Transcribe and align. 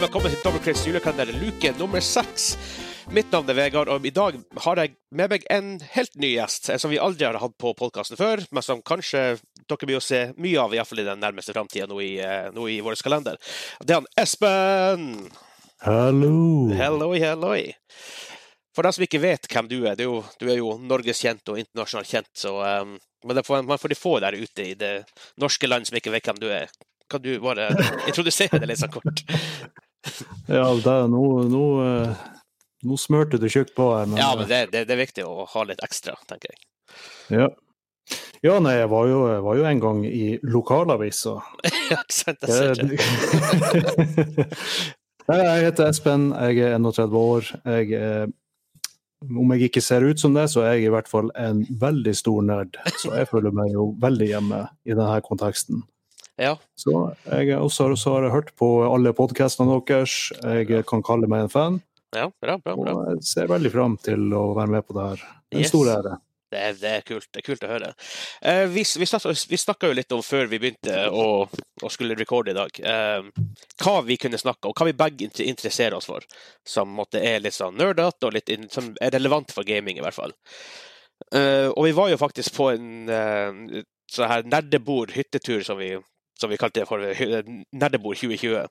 velkommen 0.00 0.32
til 0.32 0.40
Dobbeltkrigs 0.42 0.80
julekalender, 0.88 1.36
luke 1.38 1.70
nummer 1.78 2.02
seks. 2.02 2.54
Mitt 3.14 3.30
navn 3.30 3.46
er 3.52 3.54
Vegard, 3.54 3.90
og 3.92 4.06
i 4.06 4.10
dag 4.14 4.36
har 4.64 4.80
jeg 4.80 4.94
med 5.14 5.30
meg 5.30 5.44
en 5.52 5.68
helt 5.92 6.16
ny 6.18 6.32
gjest, 6.32 6.66
en 6.72 6.80
som 6.82 6.90
vi 6.90 6.98
aldri 6.98 7.28
har 7.28 7.38
hatt 7.38 7.54
på 7.60 7.70
podkasten 7.78 8.18
før, 8.18 8.42
men 8.50 8.64
som 8.64 8.82
kanskje 8.82 9.22
dere 9.70 9.86
blir 9.86 10.00
å 10.00 10.02
se 10.02 10.24
mye 10.34 10.58
av, 10.58 10.74
iallfall 10.74 11.04
i 11.04 11.06
den 11.06 11.22
nærmeste 11.22 11.54
framtida 11.54 11.86
nå, 11.86 12.00
i, 12.02 12.16
eh, 12.18 12.48
nå 12.56 12.66
i 12.72 12.80
vår 12.82 12.98
kalender. 13.06 13.38
Det 13.84 13.94
er 13.94 14.00
han 14.00 14.10
Espen! 14.18 15.04
Hallo! 15.84 16.72
Halloi, 16.74 17.20
halloi. 17.22 17.60
For 18.74 18.82
dem 18.82 18.96
som 18.96 19.04
ikke 19.06 19.22
vet 19.22 19.46
hvem 19.46 19.68
du 19.70 19.76
er, 19.84 19.94
du 19.94 20.02
er 20.02 20.08
jo, 20.08 20.16
du 20.40 20.48
er 20.48 20.58
jo 20.58 20.72
norgeskjent 20.82 21.54
og 21.54 21.60
internasjonalt 21.62 22.10
kjent, 22.10 22.32
så 22.34 22.56
um, 22.82 22.96
Men 23.24 23.38
det 23.38 23.46
får, 23.46 23.62
man 23.64 23.78
får 23.80 23.94
de 23.94 23.96
få 23.96 24.18
der 24.20 24.34
ute 24.36 24.66
i 24.66 24.74
det 24.74 25.04
norske 25.40 25.70
land 25.70 25.86
som 25.86 25.96
ikke 25.96 26.12
vet 26.12 26.26
hvem 26.28 26.42
du 26.42 26.50
er. 26.52 26.66
Kan 27.14 27.22
du 27.22 27.36
bare 27.38 27.68
introdusere 28.08 28.58
det 28.58 28.66
litt 28.72 28.80
sånn 28.82 28.90
kort? 28.94 29.22
Ja, 30.50 30.66
det 30.84 30.94
nå, 31.08 31.20
nå, 31.48 31.60
eh, 31.80 32.24
nå 32.84 32.96
smørte 33.00 33.38
du 33.40 33.46
tjukt 33.48 33.70
på 33.78 33.86
her, 33.94 34.04
men, 34.10 34.18
Ja, 34.20 34.34
men 34.36 34.50
det, 34.50 34.58
det, 34.74 34.82
det 34.90 34.92
er 34.92 35.00
viktig 35.00 35.24
å 35.24 35.46
ha 35.48 35.62
litt 35.64 35.80
ekstra, 35.86 36.12
tenker 36.28 36.50
jeg. 36.52 36.58
ja. 37.38 37.46
ja, 38.44 38.58
nei, 38.60 38.74
jeg 38.82 38.90
var 38.92 39.08
jo, 39.08 39.22
jeg 39.30 39.46
var 39.46 39.56
jo 39.56 39.64
en 39.70 39.80
gang 39.86 40.02
i 40.10 40.26
lokalavisa. 40.44 41.38
Ja, 41.94 42.02
ikke 42.02 42.18
sant? 42.18 42.44
Det. 42.44 42.98
Nei, 45.30 45.40
jeg 45.40 45.64
heter 45.70 45.88
Espen, 45.88 46.28
jeg 46.50 46.60
er 46.66 46.76
31 46.76 47.16
år. 47.16 47.48
Jeg 47.64 47.96
er, 47.96 48.28
om 49.24 49.54
jeg 49.54 49.70
ikke 49.70 49.82
ser 49.84 50.04
ut 50.04 50.20
som 50.20 50.36
det, 50.36 50.50
så 50.52 50.66
er 50.66 50.76
jeg 50.76 50.90
i 50.90 50.92
hvert 50.92 51.08
fall 51.08 51.32
en 51.40 51.64
veldig 51.80 52.12
stor 52.16 52.44
nerd. 52.44 52.76
Så 53.00 53.14
jeg 53.16 53.30
føler 53.32 53.56
meg 53.56 53.72
jo 53.72 53.94
veldig 54.04 54.28
hjemme 54.34 54.60
i 54.84 54.92
denne 54.92 55.20
konteksten. 55.24 55.80
Ja. 56.40 56.56
Så 56.74 57.14
jeg 57.28 57.52
er 57.54 57.62
også, 57.62 57.92
har 58.10 58.26
jeg 58.26 58.34
hørt 58.34 58.52
på 58.58 58.68
alle 58.88 59.12
podkastene 59.14 59.80
deres. 59.86 60.32
Jeg 60.42 60.84
kan 60.90 61.02
kalle 61.06 61.30
meg 61.30 61.46
en 61.46 61.52
fan. 61.52 61.80
ja, 62.14 62.28
bra, 62.42 62.58
bra. 62.58 62.74
bra. 62.76 62.94
Og 62.94 63.08
jeg 63.12 63.24
ser 63.26 63.50
veldig 63.50 63.70
fram 63.74 63.96
til 64.02 64.32
å 64.34 64.52
være 64.56 64.70
med 64.78 64.86
på 64.86 64.96
det 64.98 65.08
her. 65.12 65.26
En 65.54 65.60
Yes. 65.60 65.68
stor 65.70 65.90
ære. 65.98 66.16
Det 66.54 66.60
er, 66.60 66.74
det 66.78 66.90
er 66.90 67.00
kult 67.02 67.26
det 67.34 67.40
er 67.40 67.46
kult 67.48 67.64
å 67.66 67.68
høre. 67.70 67.88
Eh, 68.42 68.66
vi 68.70 68.84
vi, 68.86 69.06
vi 69.50 69.58
snakka 69.58 69.88
jo 69.88 69.96
litt 69.98 70.12
om 70.14 70.20
før 70.22 70.46
vi 70.46 70.60
begynte 70.62 71.08
å, 71.10 71.48
å 71.82 71.90
skulle 71.90 72.14
recorde 72.14 72.52
i 72.52 72.54
dag, 72.54 72.78
eh, 72.78 73.26
hva 73.82 73.94
vi 74.06 74.16
kunne 74.22 74.38
snakke 74.38 74.70
om, 74.70 74.74
hva 74.78 74.86
vi 74.86 74.94
begge 74.94 75.30
interesserer 75.42 75.96
oss 75.98 76.06
for, 76.06 76.22
som 76.62 76.94
måtte 76.94 77.18
er 77.18 77.42
litt 77.42 77.56
sånn 77.56 77.74
nerdete 77.78 78.28
og 78.28 78.36
litt 78.36 78.54
som 78.70 78.92
er 79.02 79.10
relevant 79.16 79.50
for 79.50 79.66
gaming, 79.66 79.98
i 79.98 80.04
hvert 80.04 80.14
fall. 80.14 80.34
Eh, 81.34 81.66
og 81.74 81.82
vi 81.88 81.94
var 81.98 82.12
jo 82.12 82.20
faktisk 82.22 82.54
på 82.54 82.70
en 82.76 83.10
uh, 83.10 83.82
sånn 84.14 84.30
her 84.30 84.46
nerdebord-hyttetur, 84.46 85.64
som 85.66 85.78
vi, 85.82 85.96
som 86.44 86.52
vi 86.52 86.60
kalte 86.60 86.82
det 86.82 86.88
for 86.90 87.02
Nerdebord 87.72 88.20
2020. 88.20 88.68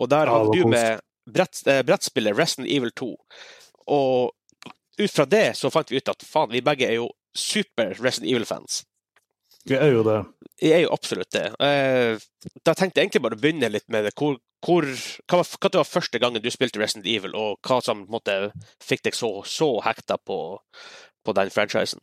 Og 0.00 0.10
der 0.10 0.32
hadde 0.32 0.56
du 0.56 0.66
med 0.72 1.00
brett, 1.30 1.62
eh, 1.66 1.82
brettspillet 1.86 2.36
Resident 2.38 2.68
Evil 2.72 2.92
2. 2.96 3.10
Og 3.92 4.32
ut 5.00 5.10
fra 5.14 5.26
det 5.28 5.46
så 5.56 5.70
fant 5.72 5.90
vi 5.90 6.00
ut 6.00 6.12
at 6.12 6.24
faen, 6.26 6.52
vi 6.52 6.64
begge 6.64 6.88
er 6.88 6.98
jo 6.98 7.10
super 7.36 7.94
Resident 8.00 8.30
Evil-fans. 8.32 8.84
Vi 9.68 9.76
er 9.76 9.92
jo 9.92 10.04
det. 10.04 10.20
Vi 10.60 10.72
er 10.72 10.84
jo 10.84 10.92
absolutt 10.94 11.32
det. 11.36 11.46
Eh, 11.60 12.16
Da 12.64 12.72
tenkte 12.74 13.00
jeg 13.00 13.08
egentlig 13.08 13.22
bare 13.22 13.36
å 13.36 13.40
begynne 13.40 13.68
litt 13.72 13.88
med 13.92 14.06
det. 14.08 14.14
Hvor, 14.16 14.38
hvor, 14.64 14.86
hva, 14.88 15.40
var, 15.40 15.50
hva 15.60 15.70
var 15.74 15.88
første 15.88 16.20
gangen 16.20 16.42
du 16.42 16.50
spilte 16.52 16.80
Resident 16.80 17.08
Evil, 17.08 17.36
og 17.36 17.60
hva 17.66 17.80
som 17.84 18.06
måte, 18.12 18.52
fikk 18.82 19.04
deg 19.04 19.16
så, 19.16 19.30
så 19.44 19.74
hekta 19.84 20.16
på, 20.16 20.38
på 21.24 21.36
den 21.36 21.52
franchisen? 21.52 22.00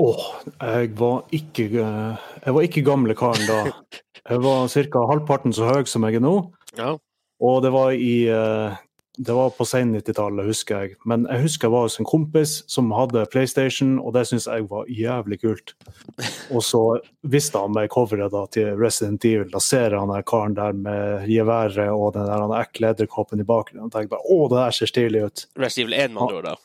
Åh, 0.00 0.26
jeg 0.60 0.92
var 0.96 1.24
ikke 1.34 1.66
eh, 1.76 2.28
Jeg 2.44 2.56
var 2.56 2.66
ikke 2.66 2.84
gamle 2.86 3.16
karen 3.18 3.48
da. 3.48 3.62
Jeg 4.30 4.42
var 4.44 4.68
ca. 4.68 5.00
halvparten 5.10 5.52
så 5.56 5.66
høy 5.66 5.88
som 5.88 6.04
jeg 6.06 6.20
er 6.20 6.22
nå. 6.22 6.34
Ja. 6.78 6.92
Og 7.40 7.62
det 7.64 7.70
var 7.72 7.96
i 7.96 8.28
eh, 8.30 8.76
Det 9.16 9.34
var 9.34 9.50
på 9.56 9.64
sen 9.66 9.94
90-tallet, 9.96 10.46
husker 10.46 10.84
jeg. 10.84 10.98
Men 11.08 11.24
jeg 11.28 11.42
husker 11.42 11.66
jeg 11.66 11.74
var 11.74 11.86
hos 11.88 11.98
en 12.00 12.08
kompis 12.08 12.52
som 12.70 12.92
hadde 12.94 13.24
PlayStation, 13.32 13.98
og 13.98 14.14
det 14.14 14.26
syntes 14.28 14.46
jeg 14.48 14.68
var 14.70 14.86
jævlig 14.88 15.40
kult. 15.42 15.74
Og 16.54 16.62
så 16.64 16.82
visste 17.32 17.60
han 17.60 17.74
meg 17.74 17.90
coveret 17.92 18.32
da 18.32 18.46
til 18.54 18.70
Resident 18.80 19.24
Evil. 19.28 19.50
Da 19.52 19.60
ser 19.64 19.90
jeg 19.90 20.00
han 20.00 20.14
der 20.14 20.24
karen 20.24 20.56
der 20.56 20.78
med 20.86 21.26
geværet 21.28 21.90
og 21.90 22.14
den 22.16 22.28
der 22.30 22.46
han 22.46 22.56
ekle 22.60 22.94
edderkoppen 22.94 23.42
i 23.42 23.48
bakgrunnen. 23.48 23.90
Og 23.90 23.92
tenker 23.96 24.14
bare 24.14 24.28
å, 24.30 24.48
det 24.52 24.62
der 24.62 24.78
ser 24.78 24.94
stilig 24.94 25.26
ut. 25.26 25.46
Resident 25.58 25.90
Evil 25.90 26.00
1, 26.00 26.16
med 26.16 26.24
andre 26.28 26.40
ord, 26.40 26.50
da. 26.52 26.56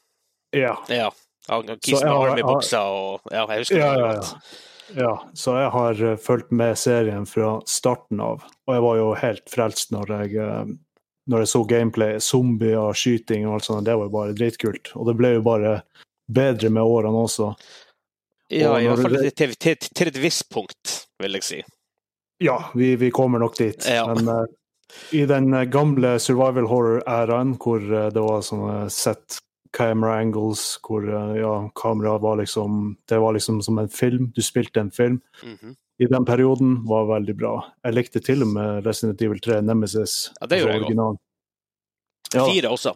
Ja. 0.55 0.75
Ja. 0.91 1.11
Army-buksa 1.49 2.81
og 2.89 3.29
Ja, 3.31 3.45
jeg 3.51 3.65
husker 3.65 3.77
Ja, 3.79 3.91
det 3.93 4.01
ja, 4.01 4.13
ja. 4.15 5.03
ja, 5.03 5.13
så 5.37 5.57
jeg 5.59 5.69
har 5.75 6.03
eh, 6.09 6.17
fulgt 6.21 6.51
med 6.51 6.77
serien 6.79 7.27
fra 7.29 7.59
starten 7.69 8.21
av. 8.23 8.43
Og 8.65 8.75
jeg 8.75 8.85
var 8.85 8.99
jo 8.99 9.11
helt 9.21 9.45
frelst 9.51 9.93
når 9.93 10.13
jeg, 10.15 10.35
eh, 10.41 10.73
når 11.29 11.45
jeg 11.45 11.51
så 11.53 11.63
gameplay. 11.69 12.19
Zombier, 12.19 12.97
skyting 12.97 13.47
og 13.47 13.59
alt 13.59 13.69
sånt. 13.69 13.85
Det 13.85 13.97
var 13.97 14.09
jo 14.09 14.15
bare 14.17 14.37
dritkult. 14.37 14.93
Og 14.95 15.09
det 15.09 15.17
ble 15.21 15.35
jo 15.37 15.45
bare 15.45 15.79
bedre 16.25 16.73
med 16.73 16.83
årene 16.83 17.25
også. 17.27 17.53
Ja, 18.53 18.73
Og 18.73 18.81
i 18.81 18.89
hvert 18.89 19.01
fall 19.01 19.17
til, 19.33 19.55
til, 19.57 19.89
til 19.89 20.11
et 20.11 20.21
visst 20.21 20.45
punkt, 20.53 20.99
vil 21.21 21.37
jeg 21.37 21.45
si. 21.45 21.63
Ja, 22.43 22.59
vi, 22.77 22.93
vi 22.99 23.09
kommer 23.13 23.41
nok 23.41 23.57
dit. 23.57 23.85
Ja. 23.89 24.05
Men 24.11 24.29
uh, 24.29 24.43
i 25.15 25.23
den 25.29 25.53
gamle 25.73 26.17
survival 26.21 26.67
horror-æraen, 26.69 27.55
hvor 27.61 27.81
det 27.81 28.21
var 28.21 28.45
sånne 28.45 28.85
set 28.93 29.39
camera 29.75 30.15
angles, 30.21 30.61
hvor 30.87 31.03
eh, 31.07 31.35
ja, 31.41 31.53
kameraet 31.75 32.21
var 32.23 32.37
liksom 32.39 32.95
Det 33.07 33.19
var 33.19 33.33
liksom 33.35 33.61
som 33.65 33.77
en 33.81 33.89
film. 33.91 34.29
Du 34.35 34.41
spilte 34.41 34.79
en 34.79 34.91
film. 34.91 35.21
Mhm. 35.43 35.75
i 35.99 36.05
den 36.11 36.25
perioden 36.27 36.81
var 36.87 37.05
veldig 37.07 37.33
bra. 37.39 37.51
Jeg 37.85 37.93
likte 37.95 38.19
til 38.19 38.41
og 38.43 38.49
med 38.51 38.85
Resident 38.85 39.21
Evil 39.23 39.39
3 39.39 39.61
Nemesis. 39.63 40.15
Ja, 40.41 40.47
det 40.51 40.57
gjorde 40.59 40.73
jeg 40.75 40.97
òg. 40.99 41.17
Ja, 42.35 42.43
Fire 42.49 42.71
også. 42.75 42.91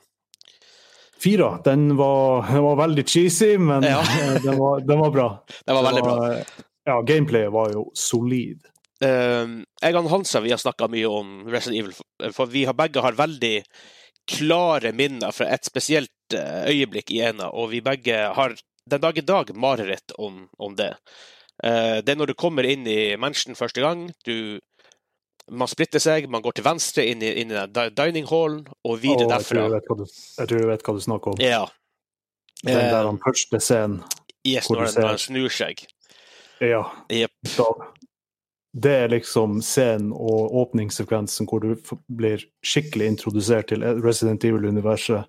fire. 1.19 1.61
Den 1.63 1.95
var, 1.97 2.43
den 2.51 2.63
var 2.63 2.75
veldig 2.75 3.05
cheesy, 3.07 3.53
men 3.57 3.83
Ja. 3.87 4.01
den, 4.43 4.57
var, 4.59 4.79
den 4.83 4.99
var 4.99 5.11
bra. 5.15 5.29
Den 5.65 5.75
var 5.79 5.83
veldig 5.87 6.03
bra. 6.03 6.43
Ja, 6.89 7.01
gameplayet 7.01 7.51
var 7.55 7.71
jo 7.71 7.85
solid. 7.95 8.65
Uh, 9.03 9.63
jeg 9.81 9.95
og 9.95 10.09
Hansa 10.11 10.41
vi 10.43 10.51
har 10.51 10.59
snakka 10.59 10.89
mye 10.91 11.07
om 11.07 11.45
Resident 11.47 11.79
Evil, 11.85 12.33
for- 12.35 12.51
vi 12.51 12.65
har 12.67 12.73
begge 12.75 12.99
har 12.99 13.15
veldig 13.15 13.61
klare 14.27 14.91
minner 14.91 15.31
fra 15.31 15.47
et 15.55 15.63
spesielt 15.65 16.11
eh, 16.11 16.18
øyeblikk 16.37 17.11
i 17.11 17.21
ena, 17.29 17.49
og 17.49 17.69
vi 17.71 17.81
begge 17.81 18.17
har 18.35 18.55
den 18.89 19.01
dag 19.01 19.17
i 19.17 19.21
dag 19.25 19.51
mareritt 19.55 20.11
om, 20.17 20.47
om 20.59 20.75
det. 20.75 20.93
Eh, 21.63 21.99
det 22.01 22.09
er 22.13 22.19
når 22.19 22.31
du 22.31 22.37
kommer 22.39 22.65
inn 22.65 22.87
i 22.87 23.15
mansion 23.19 23.55
første 23.55 23.81
gang, 23.83 24.07
du 24.25 24.59
man 25.49 25.67
splitter 25.67 25.97
seg, 26.01 26.27
man 26.29 26.43
går 26.45 26.59
til 26.59 26.65
venstre 26.67 27.03
inn 27.09 27.23
i, 27.25 27.31
inn 27.41 27.49
i 27.49 27.85
dining 27.97 28.27
hallen, 28.29 28.67
og 28.85 28.99
videre 29.01 29.25
Og 29.25 29.31
jeg 29.31 29.45
tror 29.47 29.69
derfra. 29.69 29.79
jeg 29.79 29.97
du, 29.97 30.05
jeg 30.37 30.47
tror 30.51 30.59
jeg 30.59 30.67
vet 30.69 30.83
hva 30.85 30.93
du 30.93 30.99
snakker 31.01 31.31
om. 31.31 31.39
Ja. 31.41 31.63
Den 32.63 32.75
der 32.75 32.99
Eh, 32.99 33.05
han 33.07 33.19
første 33.23 33.59
scenen. 33.59 34.03
yes, 34.45 34.67
hvor 34.67 34.77
når 34.77 34.85
du 34.85 34.91
ser 34.91 35.01
når 35.01 35.07
han 35.15 35.17
snur 35.23 35.49
seg. 35.49 35.85
Ja, 36.61 36.83
Yep. 37.09 37.31
da, 37.57 37.65
det 38.73 38.91
er 38.91 39.07
liksom 39.09 39.61
scenen 39.63 40.11
og 40.13 40.53
åpningssekvensen 40.61 41.47
hvor 41.49 41.63
du 41.63 41.73
blir 42.11 42.43
skikkelig 42.61 43.07
introdusert 43.07 43.67
til 43.71 43.81
Resident 44.03 44.43
Evil-universet. 44.43 45.25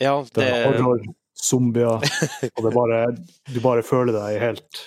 Ja, 0.00 0.24
Det 0.34 0.42
er 0.50 0.64
horror, 0.72 1.00
zombier, 1.38 2.02
og 2.56 2.60
det 2.66 2.72
bare, 2.74 3.00
du 3.54 3.60
bare 3.62 3.82
føler 3.86 4.12
deg 4.16 4.40
helt 4.42 4.80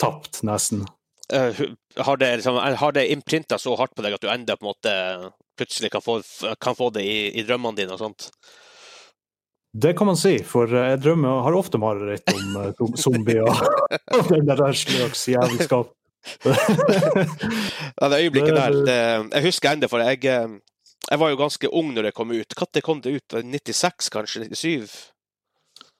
tapt, 0.00 0.42
nesten. 0.46 0.84
Uh, 1.32 1.52
har 2.00 2.16
det, 2.20 2.28
liksom, 2.40 2.56
har 2.80 2.92
det 2.96 3.06
innprinta 3.12 3.58
så 3.60 3.74
hardt 3.76 3.94
på 3.96 4.04
deg 4.04 4.14
at 4.16 4.22
du 4.24 4.28
enda 4.32 4.54
på 4.56 4.64
en 4.64 4.70
måte 4.70 4.92
plutselig 5.58 5.90
kan 5.92 6.00
få, 6.04 6.20
kan 6.62 6.76
få 6.78 6.88
det 6.94 7.02
i, 7.04 7.18
i 7.36 7.42
drømmene 7.44 7.76
dine 7.80 7.92
og 7.96 8.00
sånt? 8.00 8.28
Det 9.78 9.90
kan 9.98 10.08
man 10.08 10.16
si, 10.16 10.38
for 10.48 10.70
eh, 10.72 10.86
jeg 10.94 11.02
drømmer, 11.04 11.42
har 11.44 11.56
ofte 11.58 11.76
mareritt 11.82 12.30
om 12.32 12.56
eh, 12.62 12.80
zombier 13.04 13.44
og 13.44 14.30
den 14.32 14.46
der 14.48 14.62
slags 14.72 15.26
jævelskap. 15.28 15.90
Ja, 16.44 18.08
det 18.08 18.22
øyeblikket 18.24 18.56
der, 18.56 18.70
Det- 18.72 18.86
det, 18.86 19.34
jeg 19.34 19.44
husker 19.44 19.70
ennå, 19.74 19.88
for 19.92 19.98
jeg, 20.02 20.22
jeg 21.08 21.22
var 21.22 21.32
jo 21.32 21.40
ganske 21.40 21.70
ung 21.80 21.94
når 21.94 22.08
det 22.08 22.16
kom 22.16 22.34
ut. 22.34 22.58
Når 22.60 22.84
kom 22.84 23.00
det 23.04 23.14
ut? 23.16 23.38
96, 23.44 24.10
kanskje? 24.12 24.48
97? 24.50 24.96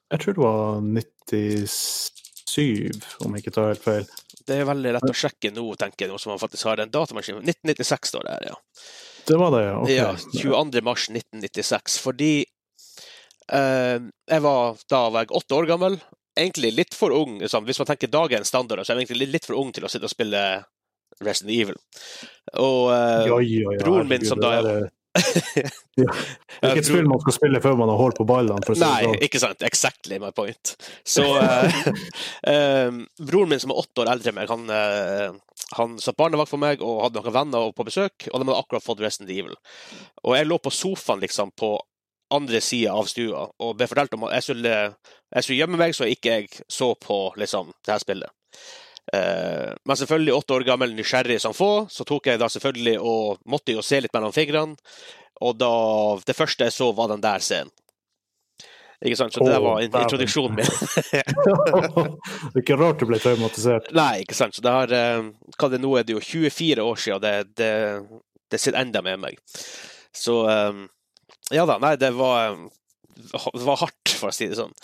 Jeg 0.08 0.22
tror 0.22 0.36
det 0.36 0.42
var 0.42 0.80
97, 0.80 2.90
om 3.24 3.36
jeg 3.36 3.44
ikke 3.44 3.56
tar 3.56 3.72
helt 3.72 3.84
feil. 3.84 4.06
Det 4.48 4.56
er 4.56 4.68
veldig 4.68 4.94
lett 4.96 5.10
å 5.10 5.16
sjekke 5.16 5.50
nå, 5.52 5.64
tenker 5.80 6.06
jeg, 6.06 6.12
nå 6.12 6.20
som 6.20 6.32
man 6.32 6.40
faktisk 6.40 6.70
har 6.70 6.80
en 6.80 6.92
datamaskin. 6.92 7.42
1996 7.42 8.14
står 8.14 8.24
det 8.24 8.36
her, 8.36 8.44
ja. 8.52 8.56
Det 9.28 9.36
var 9.36 9.52
det, 9.52 9.64
ja. 9.66 9.74
Okay. 9.82 9.96
Ja, 9.98 10.14
22. 10.16 10.80
mars 10.84 11.08
1996. 11.12 11.98
Fordi 12.00 12.32
eh, 13.52 13.98
jeg 14.00 14.44
var, 14.44 14.78
da 14.88 15.02
var 15.12 15.26
jeg 15.26 15.34
åtte 15.36 15.58
år 15.58 15.68
gammel. 15.68 15.98
Egentlig 16.38 16.70
litt 16.72 16.96
for 16.96 17.12
ung. 17.12 17.36
Liksom. 17.42 17.66
Hvis 17.68 17.80
man 17.82 17.90
tenker 17.90 18.12
dagens 18.12 18.48
standard, 18.48 18.84
så 18.84 18.94
er 18.94 19.02
jeg 19.02 19.10
egentlig 19.10 19.34
litt 19.34 19.48
for 19.48 19.60
ung 19.60 19.74
til 19.76 19.84
å 19.84 19.92
sitte 19.92 20.08
og 20.08 20.14
spille 20.14 20.44
Resident 21.24 21.54
Evil. 21.54 21.80
Og 22.58 22.92
uh, 22.92 23.26
jo, 23.28 23.40
jo, 23.42 23.72
jo, 23.72 23.80
broren 23.82 24.08
min 24.10 24.24
som 24.26 24.40
da 24.42 24.54
er 24.60 24.70
ja. 25.98 26.12
Det 26.60 26.68
er 26.68 26.74
ikke 26.74 26.82
et 26.82 26.88
spill 26.88 27.08
man 27.08 27.20
skal 27.22 27.34
spille 27.34 27.60
før 27.64 27.78
man 27.80 27.90
har 27.90 27.98
hår 27.98 28.14
på 28.18 28.26
ballene. 28.28 28.76
Nei, 28.78 29.02
sånn. 29.06 29.16
ikke 29.24 29.40
sant. 29.42 29.64
Exactly 29.66 30.18
my 30.22 30.30
point. 30.36 30.74
Så 31.06 31.24
uh, 31.24 31.78
uh, 32.46 33.00
broren 33.28 33.52
min 33.52 33.62
som 33.62 33.74
er 33.74 33.82
åtte 33.82 34.04
år 34.04 34.12
eldre 34.14 34.32
enn 34.32 34.38
meg, 34.38 34.52
han, 34.52 34.70
uh, 34.70 35.64
han 35.78 35.98
satt 36.02 36.18
barnevakt 36.20 36.52
for 36.52 36.62
meg 36.62 36.84
og 36.84 37.02
hadde 37.06 37.22
noen 37.22 37.36
venner 37.40 37.70
på 37.76 37.86
besøk, 37.88 38.28
og 38.30 38.36
de 38.36 38.48
hadde 38.48 38.58
akkurat 38.60 38.84
fått 38.84 39.02
Resident 39.04 39.32
Evil. 39.34 39.56
Og 40.24 40.36
jeg 40.38 40.48
lå 40.48 40.60
på 40.62 40.74
sofaen 40.74 41.24
liksom 41.24 41.54
på 41.58 41.74
andre 42.34 42.60
sida 42.60 42.92
av 42.92 43.06
stua 43.08 43.46
og 43.48 43.78
ble 43.78 43.86
fortalt 43.88 44.12
om 44.18 44.26
at 44.28 44.34
jeg 44.36 44.50
skulle, 44.50 44.74
jeg 45.32 45.44
skulle 45.46 45.62
gjemme 45.62 45.78
meg 45.80 45.94
så 45.96 46.08
ikke 46.08 46.34
jeg 46.34 46.66
så 46.68 46.90
på 47.00 47.22
liksom, 47.40 47.72
det 47.86 47.94
her 47.94 48.04
spillet. 48.04 48.34
Eh, 49.12 49.72
men 49.84 49.96
selvfølgelig, 49.96 50.34
åtte 50.34 50.54
år 50.58 50.66
gammel, 50.68 50.94
nysgjerrig 50.96 51.40
som 51.40 51.56
få, 51.56 51.86
så 51.90 52.04
tok 52.08 52.28
jeg 52.28 52.40
da 52.40 52.48
selvfølgelig 52.52 52.98
og 53.00 53.42
måtte 53.48 53.76
jo 53.76 53.84
se 53.84 54.02
litt 54.02 54.14
mellom 54.14 54.34
fingrene. 54.34 54.76
Og 55.44 55.54
da 55.54 55.70
Det 56.26 56.34
første 56.36 56.66
jeg 56.66 56.74
så, 56.74 56.90
var 56.92 57.12
den 57.12 57.22
der 57.22 57.44
scenen. 57.44 57.72
Ikke 58.98 59.14
sant? 59.14 59.32
Så 59.32 59.44
det 59.46 59.52
der 59.54 59.62
var 59.62 59.78
introduksjonen 59.78 60.56
min. 60.58 60.66
det 61.12 61.20
er 61.22 62.62
ikke 62.64 62.78
rart 62.80 62.98
du 62.98 63.06
ble 63.06 63.20
traumatisert. 63.22 63.92
Nei, 63.94 64.24
ikke 64.24 64.34
sant. 64.34 64.56
Så 64.56 64.64
det 64.64 64.72
har 64.74 64.94
eh, 64.94 65.28
Hva 65.54 65.68
det 65.70 65.78
nå 65.78 65.92
er, 66.00 66.06
det 66.08 66.16
jo 66.16 66.22
24 66.24 66.82
år 66.82 66.98
siden, 66.98 67.22
det, 67.22 67.34
det, 67.60 68.32
det 68.50 68.58
sitter 68.58 68.80
enda 68.80 69.04
med 69.06 69.22
meg. 69.22 69.38
Så 70.10 70.40
eh, 70.50 70.82
Ja 71.54 71.64
da, 71.70 71.78
nei, 71.78 71.94
det 71.96 72.10
var, 72.18 72.58
det 73.14 73.64
var 73.70 73.78
hardt, 73.84 74.16
for 74.18 74.32
å 74.32 74.34
si 74.34 74.50
det 74.50 74.58
sånn. 74.58 74.74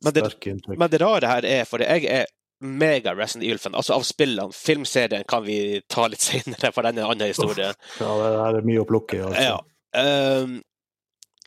Men 0.00 0.16
det, 0.16 0.24
men 0.72 0.88
det 0.88 1.02
rare 1.02 1.28
her 1.28 1.44
er, 1.44 1.66
for 1.68 1.84
jeg 1.84 2.08
er 2.08 2.24
mega 2.60 3.14
Resident 3.14 3.46
Evil-fan, 3.48 3.76
altså 3.78 3.96
av 3.96 4.04
spillene. 4.06 4.54
Filmserien 4.56 5.24
kan 5.28 5.44
vi 5.44 5.80
ta 5.88 6.06
litt 6.10 6.24
senere, 6.28 6.72
for 6.74 6.86
den 6.86 7.00
er 7.00 7.06
en 7.06 7.14
annen 7.14 7.32
historie. 7.32 7.72
Ja, 8.00 8.16
det 8.20 8.62
er 8.62 8.68
mye 8.68 8.84
å 8.84 8.88
plukke 8.88 9.18
i. 9.18 9.22
Altså. 9.28 9.46
Ja. 9.46 9.60
Um, 10.00 10.58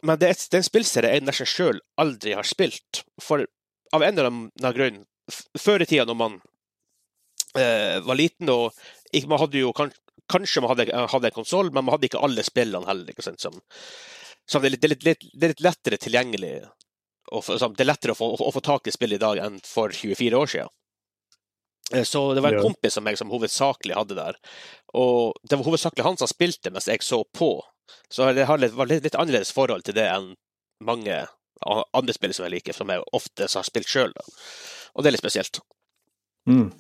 men 0.03 0.19
det 0.19 0.33
er, 0.33 0.39
en 0.57 0.65
spillserie 0.67 1.13
jeg 1.15 1.23
nesten 1.23 1.47
sjøl 1.47 1.79
aldri 2.01 2.35
har 2.35 2.47
spilt. 2.47 3.05
For 3.23 3.45
av 3.93 4.03
en 4.03 4.17
eller 4.17 4.31
annen 4.31 4.73
grunn 4.75 5.03
Før 5.55 5.79
i 5.79 5.85
tida, 5.87 6.03
når 6.03 6.17
man 6.19 6.33
eh, 7.55 8.01
var 8.03 8.17
liten 8.19 8.49
og 8.51 8.73
man 9.29 9.39
hadde 9.39 9.61
jo 9.61 9.69
kanskje, 9.77 9.99
Kanskje 10.31 10.61
man 10.63 10.71
hadde, 10.71 10.85
hadde 11.11 11.27
en 11.27 11.35
konsoll, 11.35 11.67
men 11.67 11.83
man 11.83 11.93
hadde 11.97 12.07
ikke 12.07 12.21
alle 12.23 12.45
spillene 12.47 12.87
heller. 12.87 13.09
Ikke 13.11 13.25
sant? 13.25 13.43
Som, 13.43 13.57
så 14.47 14.61
det, 14.63 14.69
er 14.69 14.73
litt, 14.73 14.81
det, 14.81 14.89
litt, 15.03 15.25
litt, 15.35 15.43
er 15.43 15.63
lettere 15.65 15.99
tilgjengelig. 15.99 16.53
Og 17.35 17.43
sånn, 17.43 17.75
det 17.75 17.83
er 17.83 17.89
lettere 17.89 18.15
å 18.15 18.17
få, 18.17 18.29
å 18.39 18.53
få 18.55 18.61
tak 18.63 18.87
i 18.87 18.93
spill 18.95 19.17
i 19.17 19.19
dag 19.19 19.41
enn 19.43 19.59
for 19.67 19.91
24 19.91 20.39
år 20.39 20.53
siden. 20.53 20.71
Eh, 21.93 22.03
Så 22.03 22.33
det 22.33 22.41
var 22.43 22.53
en 22.53 22.59
Ja. 22.59 22.63
kompis 22.63 22.97
av 22.97 23.03
meg 23.03 23.17
som 23.17 23.29
hovedsakelig 23.29 23.95
hadde 23.95 24.15
der. 24.15 24.35
Og 24.93 25.33
det 25.47 25.57
var 25.57 25.65
hovedsakelig 25.65 26.03
han 26.03 26.17
som 26.17 26.27
spilte 26.27 26.71
mens 26.71 26.85
jeg 26.87 26.99
så 27.03 27.23
på. 27.33 27.61
Så 28.09 28.33
det 28.33 28.47
var 28.47 28.57
litt, 28.87 29.03
litt 29.03 29.15
annerledes 29.15 29.51
forhold 29.53 29.83
til 29.83 29.93
det 29.93 30.07
enn 30.09 30.35
mange 30.81 31.27
andre 31.93 32.13
spill 32.13 32.33
som 32.33 32.43
jeg 32.45 32.51
liker, 32.57 32.73
som 32.73 32.89
jeg 32.89 33.03
ofte 33.13 33.47
har 33.47 33.63
spilt 33.63 33.87
sjøl. 33.87 34.11
Og 34.95 35.03
det 35.03 35.07
er 35.07 35.11
litt 35.15 35.21
spesielt. 35.23 35.59
Mm. 36.49 36.71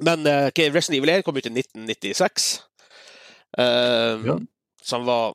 Men 0.00 0.26
uh, 0.26 0.48
Resident 0.54 0.96
Evil 1.02 1.10
1 1.18 1.24
kom 1.24 1.36
ut 1.36 1.46
i 1.46 1.50
1996. 1.50 2.62
eh, 3.58 4.22
Ja. 4.26 4.38
Som 4.82 5.04
var 5.04 5.34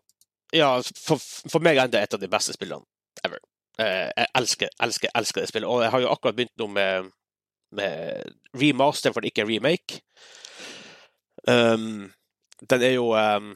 Ja, 0.53 0.81
for, 0.81 1.17
for 1.49 1.59
meg 1.65 1.77
enda 1.77 1.99
et 1.99 2.13
av 2.13 2.19
de 2.21 2.27
beste 2.29 2.53
spillene 2.53 2.85
ever. 3.25 3.39
Uh, 3.79 4.09
jeg 4.15 4.27
elsker, 4.37 4.69
elsker, 4.79 5.09
elsker 5.15 5.41
det 5.41 5.49
spillet. 5.49 5.67
Og 5.69 5.81
jeg 5.81 5.91
har 5.91 6.01
jo 6.03 6.09
akkurat 6.13 6.35
begynt 6.37 6.53
nå 6.61 6.67
med, 6.69 7.09
med 7.75 8.33
remaster, 8.59 9.13
for 9.13 9.21
det 9.23 9.31
ikke 9.33 9.45
er 9.45 9.51
remake. 9.51 10.01
Um, 11.47 12.11
den 12.71 12.83
er 12.87 12.93
jo 12.95 13.09
um, 13.11 13.49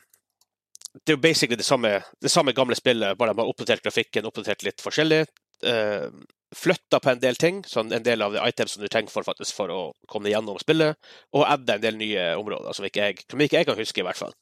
Det 0.97 1.13
er 1.13 1.15
jo 1.15 1.21
basically 1.23 1.55
det 1.55 1.65
samme, 1.65 1.93
det 2.19 2.31
samme 2.33 2.51
gamle 2.57 2.75
spillet, 2.75 3.15
bare 3.17 3.31
de 3.31 3.39
har 3.39 3.51
oppdatert 3.51 3.85
grafikken, 3.85 4.25
oppdatert 4.27 4.65
litt 4.65 4.83
forskjellig. 4.83 5.21
Uh, 5.63 6.09
flytta 6.55 6.99
på 7.03 7.11
en 7.11 7.19
del 7.21 7.35
ting, 7.39 7.61
sånn 7.67 7.91
en 7.91 8.03
del 8.03 8.21
av 8.23 8.33
de 8.33 8.41
items 8.47 8.75
som 8.75 8.83
du 8.83 8.87
trenger 8.91 9.11
for, 9.11 9.25
faktisk, 9.27 9.55
for 9.57 9.71
å 9.73 9.79
komme 10.09 10.31
gjennom 10.31 10.59
spillet, 10.61 10.95
og 11.35 11.43
adda 11.47 11.75
en 11.75 11.83
del 11.83 11.97
nye 11.99 12.29
områder 12.39 12.75
som 12.75 12.87
ikke 12.87 13.03
jeg, 13.09 13.25
som 13.27 13.43
ikke 13.43 13.59
jeg 13.59 13.67
kan 13.67 13.79
huske, 13.79 14.01
i 14.01 14.07
hvert 14.07 14.19
fall. 14.19 14.33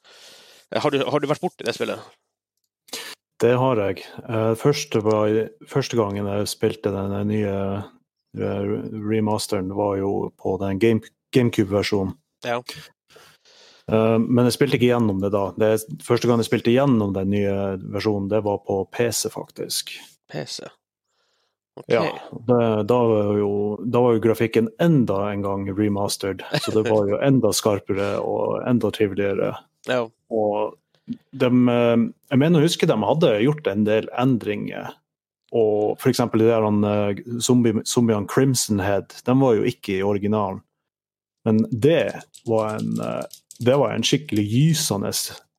Eh, 0.72 0.82
Har 0.82 0.94
du, 0.94 1.02
har 1.02 1.20
du 1.20 1.28
vært 1.30 1.44
borti 1.44 1.66
det 1.66 1.74
spillet? 1.78 2.00
Det 3.42 3.52
har 3.60 3.82
jeg. 3.82 4.06
Eh, 4.30 4.54
Første, 4.56 5.02
var, 5.04 5.34
første 5.68 5.98
gangen 6.00 6.30
jeg 6.30 6.48
spilte 6.48 6.94
den 6.94 7.16
nye 7.34 7.56
remasteren, 8.36 9.72
var 9.76 9.98
jo 10.02 10.12
på 10.38 10.58
den 10.62 10.80
Game, 10.80 11.02
GameCube-versjonen. 11.36 12.14
Ja. 12.46 12.62
Uh, 13.92 14.18
Men 14.20 14.48
jeg 14.48 14.56
spilte 14.58 14.80
ikke 14.80 14.90
gjennom 14.94 15.22
det 15.22 15.32
da. 15.36 15.50
Det, 15.60 15.74
første 16.06 16.30
gang 16.30 16.42
jeg 16.42 16.50
spilte 16.50 16.74
gjennom 16.74 17.14
den 17.16 17.32
nye 17.34 17.60
versjonen, 17.94 18.32
det 18.32 18.42
var 18.46 18.64
på 18.66 18.82
PC, 18.96 19.30
faktisk. 19.34 19.94
PC. 20.32 20.66
Okay. 21.76 21.96
Ja, 21.96 22.20
det, 22.32 22.84
da, 22.88 22.98
var 23.04 23.36
jo, 23.36 23.52
da 23.84 24.00
var 24.00 24.16
jo 24.16 24.24
grafikken 24.24 24.70
enda 24.80 25.18
en 25.28 25.42
gang 25.44 25.66
remastered, 25.76 26.46
så 26.64 26.72
det 26.72 26.86
var 26.88 27.10
jo 27.10 27.20
enda 27.20 27.52
skarpere 27.52 28.14
og 28.24 28.62
enda 28.70 28.92
triveligere. 28.96 29.52
Ja. 29.90 30.06
Og 30.32 30.78
de, 31.36 31.50
eh, 31.50 32.06
jeg 32.32 32.42
mener 32.42 32.62
å 32.62 32.66
huske 32.70 32.88
de 32.88 32.96
hadde 32.96 33.34
gjort 33.44 33.68
en 33.68 33.84
del 33.88 34.08
endringer. 34.16 34.96
Og 35.56 35.96
f.eks. 36.02 36.20
de 36.34 36.44
der 36.44 36.66
eh, 36.68 37.24
zombie, 37.40 37.82
zombiene 37.88 38.28
Crimson 38.28 38.82
Head, 38.84 39.22
de 39.26 39.36
var 39.40 39.56
jo 39.56 39.68
ikke 39.68 40.00
i 40.00 40.04
originalen. 40.04 40.62
Men 41.46 41.62
det 41.72 42.12
var 42.50 42.80
en, 42.80 42.96
eh, 43.00 43.24
det 43.64 43.78
var 43.80 43.94
en 43.94 44.04
skikkelig 44.04 44.46
gysende 44.52 45.14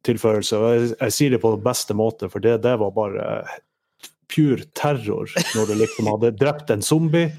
tilførelse. 0.06 0.58
Og 0.58 0.74
jeg, 0.74 0.90
jeg 1.00 1.16
sier 1.16 1.36
det 1.36 1.42
på 1.42 1.54
beste 1.62 1.96
måte, 1.96 2.28
for 2.32 2.44
det, 2.44 2.58
det 2.66 2.74
var 2.82 2.92
bare 2.96 3.28
pur 4.32 4.60
terror 4.74 5.30
når 5.54 5.70
du 5.70 5.74
liksom 5.80 6.10
hadde 6.10 6.34
drept 6.40 6.72
en 6.74 6.84
zombie. 6.84 7.30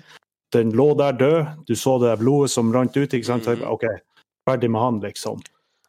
Den 0.55 0.71
lå 0.71 0.93
der 0.97 1.17
død, 1.19 1.39
du 1.67 1.75
så 1.75 1.97
det 2.01 2.17
blodet 2.21 2.53
som 2.53 2.71
rant 2.73 2.95
ut. 2.97 3.13
ikke 3.13 3.27
sant? 3.27 3.47
Mhm. 3.47 3.67
OK, 3.67 3.85
ferdig 4.47 4.71
med 4.71 4.81
han, 4.81 5.01
liksom. 5.03 5.43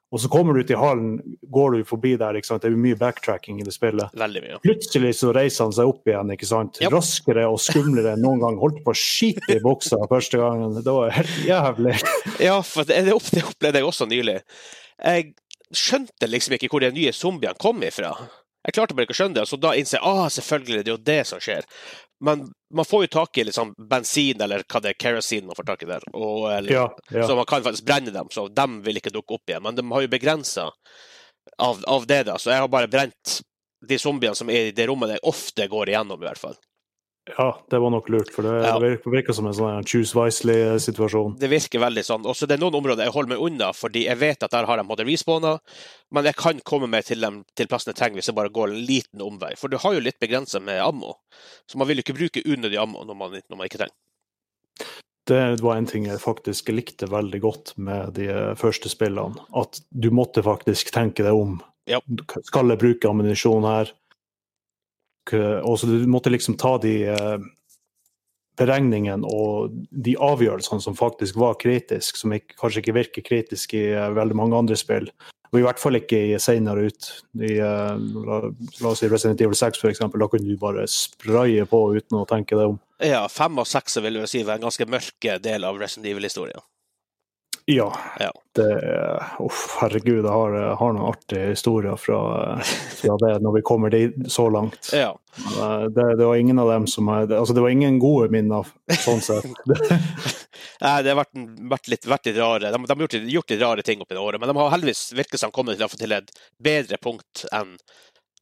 Og 0.08 0.22
så 0.22 0.28
kommer 0.32 0.56
du 0.56 0.62
ut 0.64 0.70
i 0.72 0.76
hallen, 0.78 1.18
går 1.52 1.74
du 1.76 1.82
forbi 1.88 2.14
der, 2.16 2.36
ikke 2.38 2.48
sant? 2.48 2.62
det 2.64 2.70
er 2.70 2.78
mye 2.80 2.96
backtracking 2.96 3.58
i 3.60 3.66
det 3.66 3.74
spillet. 3.74 4.14
Veldig 4.16 4.40
mye. 4.44 4.60
Plutselig 4.64 5.10
så 5.18 5.34
reiser 5.36 5.66
han 5.66 5.74
seg 5.76 5.90
opp 5.90 6.08
igjen, 6.08 6.32
ikke 6.32 6.48
sant? 6.48 6.80
Yep. 6.80 6.94
raskere 6.96 7.44
og 7.50 7.60
skumlere 7.60 8.14
enn 8.16 8.24
noen 8.24 8.40
gang. 8.40 8.56
Holdt 8.62 8.80
på 8.86 8.94
å 8.94 8.96
skite 8.96 9.58
i 9.58 9.60
buksa 9.64 10.00
første 10.08 10.40
gangen. 10.40 10.80
Det 10.80 10.96
var 10.96 11.12
helt 11.18 11.44
jævlig. 11.44 11.98
Ja, 12.48 12.60
for 12.62 12.86
det, 12.86 13.02
det 13.04 13.16
det 13.34 13.44
opplevde 13.44 13.80
jeg 13.80 13.86
også 13.88 14.06
nylig. 14.08 14.38
Jeg 15.02 15.32
skjønte 15.74 16.28
liksom 16.28 16.54
ikke 16.56 16.70
hvor 16.72 16.84
de 16.84 16.92
nye 16.94 17.12
zombiene 17.12 17.58
kom 17.60 17.82
ifra. 17.84 18.14
Jeg 18.66 18.76
klarte 18.76 18.96
bare 18.96 19.08
ikke 19.08 19.16
å 19.16 19.18
skjønne 19.20 19.36
det, 19.38 19.44
og 19.46 19.50
så 19.50 19.58
da 19.60 19.74
innser 19.78 19.98
jeg 19.98 20.08
ah, 20.08 20.26
selvfølgelig, 20.32 20.84
det 20.84 20.90
er 20.90 20.96
jo 20.96 21.04
det 21.10 21.20
som 21.28 21.42
skjer. 21.42 21.68
Men 22.24 22.48
man 22.74 22.84
får 22.84 23.04
jo 23.04 23.10
tak 23.12 23.38
i 23.38 23.44
liksom 23.46 23.74
bensin, 23.90 24.40
eller 24.42 24.64
hva 24.66 24.80
det 24.82 24.92
er, 24.92 24.98
kerosene 24.98 25.46
man 25.46 25.58
får 25.58 25.68
tak 25.68 25.84
i 25.84 25.90
der. 25.90 26.06
Og, 26.12 26.48
eller, 26.52 26.72
Ja, 26.72 26.86
ja. 27.14 27.26
Så 27.26 27.36
man 27.38 27.46
kan 27.46 27.62
faktisk 27.62 27.86
brenne 27.86 28.14
dem, 28.14 28.30
så 28.34 28.48
dem 28.48 28.80
vil 28.86 28.98
ikke 28.98 29.14
dukke 29.14 29.38
opp 29.38 29.50
igjen. 29.50 29.62
Men 29.62 29.78
de 29.78 29.84
har 29.92 30.02
jo 30.02 30.10
begrensa 30.10 30.66
av, 31.58 31.84
av 31.86 32.08
det, 32.10 32.24
da. 32.28 32.38
Så 32.38 32.50
jeg 32.50 32.64
har 32.64 32.72
bare 32.72 32.90
brent 32.90 33.38
de 33.88 33.98
zombiene 34.02 34.34
som 34.34 34.50
er 34.50 34.68
i 34.68 34.74
det 34.74 34.88
rommet 34.90 35.14
jeg 35.14 35.26
ofte 35.30 35.68
går 35.70 35.92
igjennom, 35.92 36.18
i 36.22 36.26
hvert 36.26 36.42
fall. 36.42 36.58
Ja, 37.36 37.48
det 37.70 37.78
var 37.82 37.90
nok 37.92 38.08
lurt, 38.12 38.30
for 38.34 38.46
det, 38.46 38.54
Ja. 38.64 38.78
virker, 38.78 39.10
virker 39.10 39.34
som 39.36 39.46
en 39.46 39.54
sånn 39.56 39.84
choose 39.86 40.14
wisely-situasjon. 40.16 41.36
Det 41.38 41.50
virker 41.50 41.82
veldig 41.82 42.04
sånn. 42.06 42.26
Også 42.28 42.46
det 42.48 42.56
er 42.56 42.62
noen 42.62 42.78
områder 42.80 43.04
jeg 43.04 43.12
holder 43.14 43.34
meg 43.34 43.44
unna, 43.44 43.72
fordi 43.76 44.06
jeg 44.06 44.18
vet 44.18 44.42
at 44.42 44.50
der 44.54 44.66
har 44.66 44.80
de 44.80 44.84
måttet 44.88 45.06
respawna, 45.08 45.58
men 46.10 46.24
jeg 46.24 46.36
kan 46.36 46.60
komme 46.64 46.88
meg 46.88 47.04
til, 47.04 47.20
dem, 47.20 47.44
til 47.54 47.66
plassen 47.66 47.92
jeg 47.92 47.98
trenger 48.00 48.20
hvis 48.20 48.30
jeg 48.30 48.38
bare 48.38 48.52
går 48.54 48.72
en 48.72 48.86
liten 48.88 49.20
omvei. 49.20 49.52
For 49.56 49.68
du 49.68 49.76
har 49.78 49.94
jo 49.94 50.00
litt 50.00 50.20
begrensa 50.20 50.60
med 50.60 50.80
ammo, 50.80 51.16
så 51.68 51.76
man 51.76 51.88
vil 51.88 52.00
jo 52.00 52.06
ikke 52.06 52.18
bruke 52.18 52.44
unødig 52.46 52.80
ammo 52.80 53.04
når 53.04 53.16
man, 53.18 53.38
når 53.48 53.56
man 53.56 53.66
ikke 53.68 53.82
trenger. 53.84 53.96
Det 55.28 55.60
var 55.60 55.76
en 55.76 55.86
ting 55.86 56.06
jeg 56.08 56.20
faktisk 56.22 56.70
likte 56.72 57.06
veldig 57.10 57.40
godt 57.44 57.72
med 57.76 58.14
de 58.16 58.30
eh, 58.32 58.54
første 58.56 58.88
spillene. 58.88 59.36
At 59.52 59.80
du 59.92 60.08
måtte 60.14 60.40
faktisk 60.40 60.88
tenke 60.94 61.26
deg 61.26 61.36
om. 61.36 61.58
Ja. 61.88 62.00
Skal 62.48 62.72
jeg 62.72 62.80
bruke 62.80 63.10
ammunisjon 63.10 63.66
her? 63.68 63.92
K- 65.28 65.60
Og 65.62 65.78
så 65.80 65.88
du 65.90 66.06
måtte 66.10 66.32
liksom 66.32 66.56
ta 66.60 66.76
de 66.82 66.94
eh, 67.12 67.38
beregningene 68.58 69.26
og 69.28 69.74
de 69.92 70.16
avgjørelsene 70.18 70.82
som 70.82 70.96
faktisk 70.98 71.36
var 71.38 71.58
kritiske, 71.60 72.18
som 72.18 72.32
ikke, 72.34 72.56
kanskje 72.58 72.82
ikke 72.82 72.96
virker 72.96 73.26
kritiske 73.26 73.78
i 73.78 73.90
eh, 73.94 74.08
veldig 74.16 74.38
mange 74.38 74.58
andre 74.58 74.78
spill. 74.78 75.10
Og 75.48 75.60
i 75.60 75.64
hvert 75.64 75.80
fall 75.80 75.96
ikke 75.96 76.18
i 76.28 76.38
senere 76.42 76.88
ut. 76.90 77.06
I, 77.40 77.54
eh, 77.56 78.00
la, 78.28 78.40
la 78.82 78.90
oss 78.90 79.00
si 79.00 79.08
Resident 79.08 79.40
Evil 79.44 79.56
6 79.56 79.78
f.eks. 79.80 80.02
Da 80.02 80.28
kunne 80.28 80.44
du 80.48 80.58
bare 80.60 80.84
spraye 80.90 81.64
på 81.70 81.84
uten 81.96 82.18
å 82.20 82.26
tenke 82.28 82.58
deg 82.58 82.74
om. 82.74 82.80
Ja, 83.04 83.22
fem 83.32 83.56
og 83.62 83.68
seks 83.70 83.96
vil 84.02 84.18
jeg 84.20 84.28
si 84.32 84.42
var 84.44 84.58
en 84.58 84.66
ganske 84.66 84.88
mørk 84.90 85.30
del 85.44 85.64
av 85.64 85.78
Resident 85.80 86.10
Evil-historien. 86.10 86.60
Ja. 87.68 87.88
Ja. 88.18 88.30
Det, 88.56 88.66
uff, 89.44 89.76
herregud, 89.82 90.24
jeg 90.24 90.32
har, 90.32 90.54
har 90.80 90.94
noen 90.96 91.10
artige 91.10 91.50
historier 91.52 91.98
fra, 92.00 92.20
fra 92.96 93.16
det 93.20 93.34
når 93.44 93.58
vi 93.58 93.62
kommer 93.68 93.92
dit, 93.92 94.16
så 94.32 94.46
langt. 94.50 94.88
Ja. 94.96 95.10
Eh, 95.36 95.84
Det, 95.92 96.06
det 96.16 96.24
var 96.24 96.40
ingen 96.40 96.58
av 96.58 96.70
dem 96.72 96.86
som 96.88 97.10
er, 97.12 97.28
altså 97.36 97.54
det 97.54 97.60
var 97.66 97.74
ingen 97.76 98.00
gode 98.00 98.30
minner, 98.32 98.66
sånn 99.04 99.20
sett. 99.20 99.44
Nei, 100.80 100.96
det 101.04 101.12
har 101.12 101.20
vært, 101.20 101.36
vært, 101.74 101.92
litt, 101.92 102.08
vært 102.08 102.30
litt 102.30 102.40
rare. 102.40 102.72
De, 102.72 102.82
de 102.88 102.96
har 102.96 103.04
gjort, 103.04 103.18
gjort 103.36 103.52
litt 103.52 103.62
rare 103.66 103.84
ting 103.86 104.00
oppi 104.02 104.16
det 104.16 104.24
året, 104.24 104.40
men 104.40 104.50
de 104.50 104.56
har 104.58 104.72
heldigvis 104.72 105.04
virket 105.18 105.44
som 105.44 105.52
kommet 105.54 105.78
til, 105.78 106.00
til 106.00 106.16
et 106.16 106.32
bedre 106.62 106.98
punkt 107.04 107.44
enn 107.52 107.76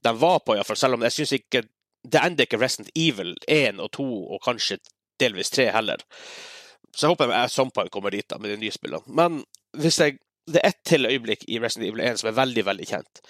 de 0.07 0.13
var 0.23 0.39
på, 0.47 0.55
iallfall. 0.55 0.79
Selv 0.79 1.01
om 1.01 1.03
jeg 1.07 1.19
syns 1.19 1.33
ikke 1.41 1.67
Det 2.07 2.21
ender 2.23 2.47
ikke 2.47 2.61
Resident 2.63 2.93
Evil 2.95 3.33
1 3.51 3.81
og 3.83 3.89
2, 3.97 4.05
og 4.37 4.45
kanskje 4.45 4.77
delvis 5.19 5.51
3 5.51 5.73
heller. 5.75 6.05
Så 6.97 7.05
jeg 7.05 7.13
håper 7.13 7.33
jeg 7.35 7.53
some 7.53 7.71
point 7.77 7.91
kommer 7.93 8.11
dit 8.15 8.25
da, 8.29 8.39
med 8.41 8.55
de 8.55 8.57
nye 8.63 8.73
spillene. 8.73 9.05
Men 9.13 9.43
hvis 9.77 9.99
jeg 10.01 10.19
det 10.47 10.61
er 10.63 10.69
ett 10.71 10.83
til 10.87 11.03
øyeblikk 11.09 11.41
i 11.51 11.59
Resident 11.59 11.89
Evil 11.89 12.05
1 12.07 12.21
som 12.21 12.29
er 12.31 12.37
veldig, 12.37 12.63
veldig 12.69 12.85
kjent. 12.87 13.21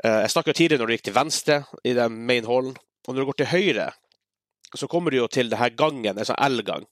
Uh, 0.00 0.22
jeg 0.24 0.30
snakka 0.32 0.54
tidligere 0.56 0.80
når 0.80 0.88
du 0.88 0.94
gikk 0.94 1.02
til 1.10 1.14
venstre 1.16 1.58
i 1.84 1.92
den 1.96 2.14
main 2.26 2.46
hallen, 2.48 2.72
og 3.06 3.10
når 3.12 3.20
du 3.20 3.26
går 3.28 3.36
til 3.42 3.50
høyre, 3.50 3.90
så 4.74 4.88
kommer 4.88 5.12
du 5.12 5.18
jo 5.18 5.26
til 5.28 5.50
det 5.52 5.58
her 5.60 5.74
gangen, 5.76 6.16
en 6.16 6.24
sånn 6.24 6.40
L-gang, 6.48 6.86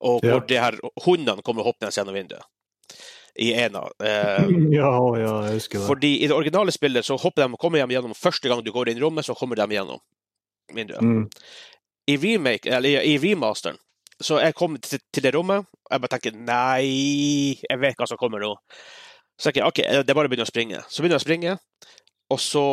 og 0.00 0.24
hvor 0.24 0.40
Ja. 0.40 0.46
de 0.48 0.58
her 0.64 0.78
hundene 1.04 1.44
kommer 1.44 1.62
hoppende 1.68 1.92
gjennom 1.92 2.16
vinduet. 2.16 2.42
I 3.36 3.52
en 3.66 3.76
av. 3.76 3.92
Uh, 4.00 4.48
Ja, 4.72 4.90
ja, 5.20 5.36
jeg 5.46 5.60
husker 5.60 5.78
det. 5.78 5.86
fordi 5.86 6.14
i 6.22 6.26
det 6.26 6.36
originale 6.36 6.72
spillet 6.72 7.04
så 7.04 7.16
hopper 7.20 7.46
de, 7.46 7.56
kommer 7.60 7.84
de 7.86 7.94
gjennom 7.94 8.14
første 8.16 8.48
gang 8.48 8.64
du 8.64 8.72
går 8.72 8.88
inn 8.88 8.96
i 8.96 9.04
rommet, 9.04 9.24
så 9.28 9.36
kommer 9.36 9.56
de 9.56 9.68
gjennom 9.76 10.00
vinduet. 10.72 11.00
Mm. 11.04 11.28
I 12.08 12.16
remake, 12.16 12.66
eller 12.72 13.00
i 13.04 13.18
remasteren, 13.18 13.76
så 14.24 14.38
jeg 14.42 14.54
kom 14.58 14.76
til, 14.82 15.00
til 15.12 15.24
det 15.26 15.34
rommet, 15.36 15.66
og 15.66 15.94
jeg 15.94 16.02
bare 16.04 16.12
tenker 16.16 16.36
nei, 16.38 17.56
jeg 17.62 17.80
vet 17.82 17.98
hva 18.00 18.08
som 18.10 18.20
kommer 18.20 18.42
nå. 18.42 18.52
Så 19.38 19.48
tenker 19.50 19.62
jeg 19.62 19.68
OK, 19.72 19.82
det 20.06 20.12
er 20.12 20.18
bare 20.18 20.30
å 20.30 20.32
begynne 20.32 20.46
å 20.46 20.50
springe. 20.52 20.82
Så 20.88 21.02
begynner 21.02 21.18
jeg 21.18 21.24
å 21.24 21.26
springe, 21.26 21.56
og 22.32 22.40
så 22.42 22.64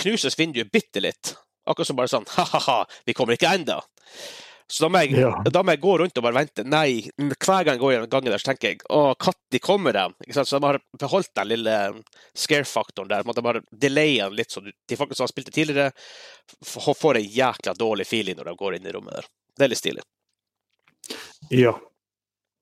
knuses 0.00 0.38
vinduet 0.38 0.72
bitte 0.74 1.02
litt. 1.04 1.34
Akkurat 1.66 1.88
som 1.88 1.96
bare 1.98 2.10
sånn 2.12 2.26
ha-ha-ha, 2.36 2.80
vi 3.08 3.14
kommer 3.16 3.36
ikke 3.38 3.52
enda. 3.56 3.80
Så 4.70 4.86
da 4.86 4.88
må, 4.88 5.02
jeg, 5.04 5.18
Ja. 5.20 5.28
da 5.52 5.60
må 5.62 5.74
jeg 5.74 5.82
gå 5.82 5.92
rundt 6.00 6.16
og 6.18 6.24
bare 6.24 6.38
vente. 6.38 6.64
Nei, 6.64 7.10
hver 7.20 7.66
gang 7.66 7.74
jeg 7.76 7.82
går 7.82 7.92
gjennom 7.92 8.08
gangen 8.14 8.32
der, 8.32 8.40
så 8.40 8.48
tenker 8.48 8.70
jeg 8.72 8.78
å, 8.88 9.02
når 9.20 9.60
kommer 9.60 9.92
de? 9.92 10.32
Så 10.32 10.56
de 10.56 10.64
har 10.64 10.78
beholdt 11.02 11.34
den 11.36 11.50
lille 11.52 11.74
scare-faktoren 12.32 13.10
der. 13.12 13.26
Måtte 13.28 13.44
bare 13.44 13.60
delayen 13.70 14.30
den 14.32 14.38
litt, 14.40 14.54
så 14.54 14.62
de 14.64 14.96
folkene 14.96 15.18
som 15.18 15.26
har 15.26 15.32
spilt 15.34 15.50
det 15.50 15.56
tidligere, 15.58 15.92
får 16.64 17.20
en 17.20 17.28
jækla 17.36 17.76
dårlig 17.76 18.06
feeling 18.08 18.38
når 18.40 18.50
de 18.50 18.56
går 18.64 18.78
inn 18.78 18.88
i 18.88 18.94
rommet 18.96 19.18
der. 19.20 19.28
Det 19.54 19.66
er 19.68 19.72
litt 19.74 19.82
stilig. 19.82 20.06
Ja. 21.54 21.74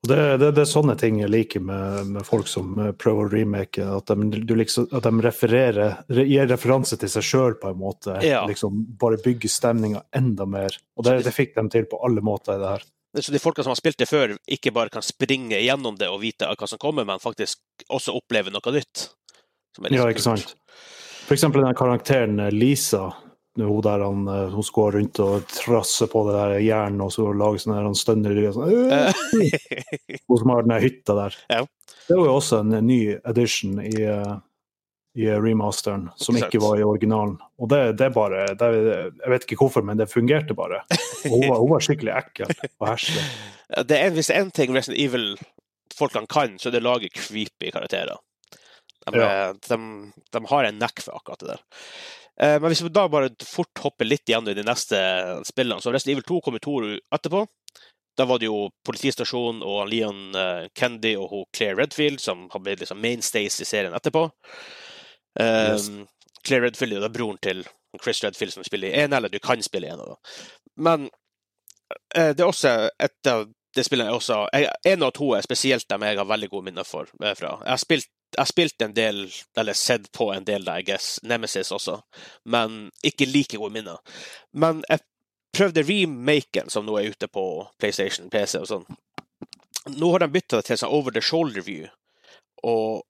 Det, 0.08 0.16
det, 0.42 0.48
det 0.56 0.64
er 0.64 0.66
sånne 0.66 0.96
ting 0.98 1.20
jeg 1.20 1.30
liker 1.30 1.62
med, 1.62 2.08
med 2.16 2.26
folk 2.26 2.48
som 2.50 2.72
eh, 2.82 2.90
prøver 2.98 3.28
å 3.28 3.30
remake. 3.30 3.84
At 3.86 4.10
de, 4.10 4.40
du 4.42 4.54
liksom, 4.58 4.88
at 4.90 5.06
de 5.06 5.12
refererer, 5.22 6.00
re, 6.10 6.24
gir 6.26 6.48
referanse 6.50 6.98
til 6.98 7.12
seg 7.12 7.26
sjøl, 7.28 7.54
på 7.60 7.70
en 7.70 7.78
måte. 7.78 8.16
Ja. 8.26 8.42
Liksom 8.50 8.82
Bare 8.98 9.20
bygger 9.22 9.52
stemninga 9.52 10.02
enda 10.18 10.48
mer. 10.50 10.74
Og 10.98 11.06
det, 11.06 11.20
det 11.28 11.34
fikk 11.36 11.54
de 11.54 11.68
til 11.70 11.86
på 11.90 12.02
alle 12.02 12.24
måter 12.24 12.56
i 12.56 12.62
det 12.64 12.74
her. 12.74 12.88
Så 13.20 13.30
de 13.30 13.38
folkene 13.38 13.66
som 13.66 13.74
har 13.74 13.78
spilt 13.78 14.00
det 14.00 14.08
før, 14.08 14.34
ikke 14.50 14.72
bare 14.74 14.90
kan 14.90 15.04
springe 15.04 15.58
gjennom 15.60 15.98
det 16.00 16.08
og 16.08 16.22
vite 16.22 16.48
hva 16.48 16.66
som 16.66 16.80
kommer, 16.80 17.04
men 17.06 17.22
faktisk 17.22 17.60
også 17.92 18.14
oppleve 18.16 18.50
noe 18.50 18.74
nytt. 18.74 19.04
Ja, 19.92 20.08
ikke 20.08 20.24
sant. 20.24 20.56
For 21.28 21.36
eksempel 21.36 21.62
den 21.62 21.76
karakteren 21.78 22.40
eh, 22.42 22.50
Lisa. 22.50 23.12
Hun 23.60 23.82
der 23.84 24.00
han, 24.00 24.22
eh, 24.32 24.48
hun 24.54 24.64
skal 24.64 24.94
rundt 24.94 25.18
og 25.20 25.42
trasse 25.52 26.06
på 26.08 26.22
det 26.28 26.36
der 26.38 26.54
jernet 26.64 27.02
og 27.04 27.10
så 27.12 27.26
lage 27.36 27.60
sånne 27.60 27.76
der 27.76 27.88
han 27.90 27.98
stønner 27.98 28.38
sånn, 28.54 28.70
«Øh!» 28.72 29.12
Hun 30.30 30.38
som 30.40 30.52
har 30.54 30.64
den 30.64 30.78
hytta 30.80 31.16
der. 31.18 31.36
Ja. 31.52 31.66
Det 32.08 32.16
var 32.16 32.30
jo 32.30 32.38
også 32.38 32.62
en 32.62 32.72
ny 32.86 33.18
edition 33.28 33.76
i, 33.84 33.92
eh, 34.08 34.32
i 35.20 35.28
remasteren, 35.36 36.08
som 36.16 36.36
Ikke 36.40 36.48
ikke 36.54 36.62
var 36.64 36.80
i 36.80 36.86
originalen. 36.88 37.36
Og 37.60 37.68
det, 37.68 37.82
det 38.00 38.08
bare 38.16 38.46
det, 38.56 38.70
Jeg 39.20 39.34
vet 39.34 39.44
ikke 39.44 39.60
hvorfor, 39.60 39.84
men 39.84 40.00
det 40.00 40.08
fungerte 40.08 40.56
bare. 40.56 40.80
Og 41.28 41.36
hun, 41.36 41.44
var, 41.50 41.60
hun 41.60 41.74
var 41.74 41.84
skikkelig 41.84 42.14
ekkel 42.16 42.56
og 42.80 42.88
herselig. 42.88 43.26
Det 43.88 43.96
er, 43.96 44.10
hvis 44.12 44.28
det 44.28 44.34
er 44.36 44.42
én 44.44 44.50
ting 44.52 44.72
Resident 44.76 44.98
Evil-folkene 45.00 46.28
kan, 46.28 46.58
så 46.60 46.68
er 46.68 46.74
det 46.74 46.82
å 46.82 46.90
lage 46.90 47.08
creepy 47.08 47.70
karakterer. 47.72 48.18
De, 49.06 49.14
Ja. 49.16 49.52
de, 49.56 49.78
de 50.32 50.42
har 50.50 50.66
en 50.68 50.76
nekk 50.78 51.00
for 51.00 51.16
akkurat 51.16 51.40
det 51.40 51.48
der. 51.54 51.62
Eh, 52.40 52.60
Men 52.60 52.70
hvis 52.72 52.82
vi 52.82 52.88
da 52.88 53.08
bare 53.08 53.30
fort 53.44 53.78
hopper 53.84 54.04
litt 54.08 54.28
igjen 54.28 54.48
i 54.48 54.54
de 54.54 54.62
neste 54.64 54.98
spillene, 55.44 55.80
så 55.82 55.92
Resident 55.92 56.16
Evil 56.16 56.28
2 56.28 56.40
kom 56.44 56.56
i 56.56 56.62
to 56.64 56.76
år 56.78 56.86
etterpå. 57.14 57.46
Da 58.16 58.24
var 58.28 58.38
det 58.38 58.46
jo 58.50 58.68
politistasjonen 58.84 59.62
og 59.64 59.86
Leon 59.88 60.34
Kendy 60.76 61.14
og 61.16 61.30
hun 61.30 61.44
Claire 61.56 61.78
Redfield 61.80 62.20
som 62.20 62.42
har 62.52 62.60
blitt 62.60 62.80
liksom 62.84 63.00
mainstays 63.00 63.56
i 63.60 63.64
serien 63.64 63.94
etterpå. 63.96 64.26
Eh, 65.40 65.72
Yes. 65.72 65.90
Claire 66.44 66.66
Redfield 66.66 66.92
er 66.98 67.00
da 67.00 67.08
broren 67.08 67.38
til 67.40 67.64
Chris 68.02 68.22
Redfield 68.24 68.52
som 68.52 68.64
spiller 68.64 68.88
i 68.88 69.00
en, 69.04 69.12
eller 69.12 69.28
du 69.32 69.38
kan 69.38 69.62
spille 69.62 69.86
i 69.86 69.90
en 69.94 70.00
av 70.00 70.06
dem. 70.12 70.16
Men 70.76 71.10
eh, 72.16 72.32
det 72.34 72.40
er 72.40 72.48
også 72.48 72.72
et 73.00 73.30
av 73.32 73.46
de 73.76 73.84
spillene 73.84 74.10
jeg 74.10 74.18
også 74.18 74.38
jeg, 74.52 74.68
En 74.92 75.02
og 75.06 75.14
to 75.16 75.30
er 75.36 75.44
spesielt 75.44 75.88
dem 75.88 76.02
jeg 76.04 76.18
har 76.18 76.28
veldig 76.28 76.48
gode 76.52 76.64
minner 76.68 76.84
for, 76.84 77.08
eh, 77.22 77.34
fra. 77.38 77.54
Jeg 77.64 77.70
har 77.72 77.80
spilt 77.80 78.08
jeg 78.32 78.40
har 78.40 78.48
spilt 78.48 78.82
en 78.82 78.94
del, 78.96 79.26
eller 79.58 79.76
sett 79.76 80.08
på 80.16 80.30
en 80.32 80.44
del, 80.48 80.64
da, 80.64 80.78
I 80.80 80.86
guess, 80.86 81.18
Nemesis 81.22 81.72
også, 81.74 81.98
men 82.48 82.86
ikke 83.04 83.28
like 83.28 83.60
gode 83.60 83.74
minner. 83.74 84.00
Men 84.52 84.80
jeg 84.88 85.04
prøvde 85.52 85.84
remaken, 85.84 86.70
som 86.72 86.86
nå 86.86 86.96
er 86.98 87.12
ute 87.12 87.28
på 87.28 87.44
PlayStation, 87.80 88.30
PC 88.32 88.62
og 88.62 88.68
sånn. 88.70 88.86
Nå 89.92 90.12
har 90.14 90.22
de 90.22 90.30
bytta 90.32 90.60
det 90.60 90.70
til 90.70 90.80
sånn 90.80 90.94
over 90.94 91.12
the 91.12 91.20
shoulder 91.24 91.64
view, 91.66 91.90
og 92.64 93.02